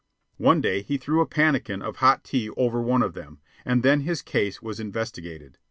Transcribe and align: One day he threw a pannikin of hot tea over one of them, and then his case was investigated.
One 0.39 0.61
day 0.61 0.81
he 0.81 0.97
threw 0.97 1.21
a 1.21 1.27
pannikin 1.27 1.83
of 1.83 1.97
hot 1.97 2.23
tea 2.23 2.49
over 2.57 2.81
one 2.81 3.03
of 3.03 3.13
them, 3.13 3.39
and 3.63 3.83
then 3.83 4.01
his 4.01 4.23
case 4.23 4.59
was 4.59 4.79
investigated. 4.79 5.59